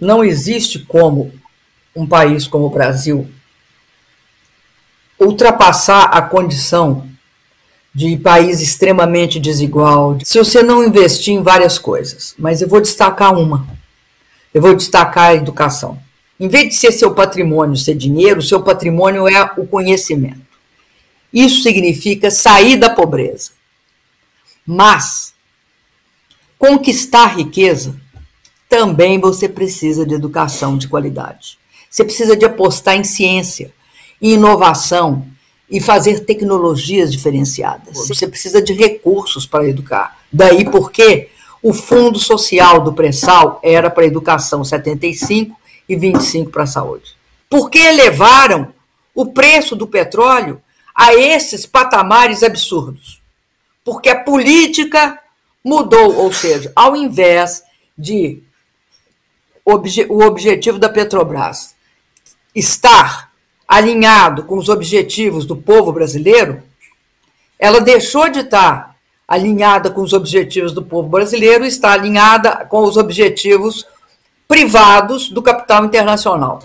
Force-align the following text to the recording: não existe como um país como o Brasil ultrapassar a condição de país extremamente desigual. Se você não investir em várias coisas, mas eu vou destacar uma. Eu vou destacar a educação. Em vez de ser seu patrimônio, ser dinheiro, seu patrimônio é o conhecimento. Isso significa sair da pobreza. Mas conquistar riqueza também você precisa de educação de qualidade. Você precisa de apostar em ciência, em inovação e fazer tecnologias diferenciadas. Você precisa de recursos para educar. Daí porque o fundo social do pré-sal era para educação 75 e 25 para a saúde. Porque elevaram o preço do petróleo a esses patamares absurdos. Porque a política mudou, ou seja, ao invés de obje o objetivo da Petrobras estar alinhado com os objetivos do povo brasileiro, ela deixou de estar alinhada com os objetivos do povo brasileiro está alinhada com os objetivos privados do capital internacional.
não 0.00 0.24
existe 0.24 0.78
como 0.78 1.32
um 1.94 2.06
país 2.06 2.46
como 2.46 2.66
o 2.66 2.70
Brasil 2.70 3.28
ultrapassar 5.18 6.04
a 6.04 6.22
condição 6.22 7.06
de 7.94 8.16
país 8.16 8.60
extremamente 8.60 9.38
desigual. 9.38 10.18
Se 10.24 10.38
você 10.38 10.62
não 10.62 10.82
investir 10.82 11.34
em 11.34 11.42
várias 11.42 11.78
coisas, 11.78 12.34
mas 12.38 12.62
eu 12.62 12.68
vou 12.68 12.80
destacar 12.80 13.36
uma. 13.36 13.68
Eu 14.54 14.62
vou 14.62 14.74
destacar 14.74 15.30
a 15.30 15.34
educação. 15.34 16.00
Em 16.38 16.48
vez 16.48 16.70
de 16.70 16.74
ser 16.76 16.92
seu 16.92 17.14
patrimônio, 17.14 17.76
ser 17.76 17.94
dinheiro, 17.94 18.40
seu 18.40 18.62
patrimônio 18.62 19.28
é 19.28 19.52
o 19.58 19.66
conhecimento. 19.66 20.40
Isso 21.32 21.62
significa 21.62 22.30
sair 22.30 22.76
da 22.76 22.88
pobreza. 22.88 23.50
Mas 24.66 25.34
conquistar 26.58 27.36
riqueza 27.36 28.00
também 28.70 29.18
você 29.18 29.48
precisa 29.48 30.06
de 30.06 30.14
educação 30.14 30.78
de 30.78 30.86
qualidade. 30.86 31.58
Você 31.90 32.04
precisa 32.04 32.36
de 32.36 32.44
apostar 32.44 32.94
em 32.94 33.02
ciência, 33.02 33.74
em 34.22 34.34
inovação 34.34 35.26
e 35.68 35.80
fazer 35.80 36.20
tecnologias 36.20 37.10
diferenciadas. 37.10 38.06
Você 38.06 38.28
precisa 38.28 38.62
de 38.62 38.72
recursos 38.72 39.44
para 39.44 39.68
educar. 39.68 40.18
Daí 40.32 40.64
porque 40.64 41.30
o 41.60 41.72
fundo 41.72 42.16
social 42.20 42.80
do 42.80 42.92
pré-sal 42.92 43.58
era 43.60 43.90
para 43.90 44.06
educação 44.06 44.62
75 44.62 45.56
e 45.88 45.96
25 45.96 46.52
para 46.52 46.62
a 46.62 46.68
saúde. 46.68 47.16
Porque 47.48 47.78
elevaram 47.78 48.72
o 49.12 49.26
preço 49.26 49.74
do 49.74 49.88
petróleo 49.88 50.62
a 50.94 51.12
esses 51.12 51.66
patamares 51.66 52.44
absurdos. 52.44 53.20
Porque 53.84 54.08
a 54.08 54.22
política 54.22 55.18
mudou, 55.64 56.18
ou 56.18 56.32
seja, 56.32 56.72
ao 56.76 56.94
invés 56.94 57.64
de 57.98 58.40
obje 59.64 60.06
o 60.08 60.22
objetivo 60.22 60.78
da 60.78 60.88
Petrobras 60.88 61.74
estar 62.54 63.30
alinhado 63.66 64.44
com 64.44 64.56
os 64.56 64.68
objetivos 64.68 65.46
do 65.46 65.56
povo 65.56 65.92
brasileiro, 65.92 66.62
ela 67.58 67.80
deixou 67.80 68.28
de 68.28 68.40
estar 68.40 68.96
alinhada 69.28 69.90
com 69.90 70.00
os 70.00 70.12
objetivos 70.12 70.72
do 70.72 70.82
povo 70.82 71.08
brasileiro 71.08 71.64
está 71.64 71.92
alinhada 71.92 72.66
com 72.68 72.82
os 72.82 72.96
objetivos 72.96 73.86
privados 74.48 75.30
do 75.30 75.40
capital 75.40 75.84
internacional. 75.84 76.60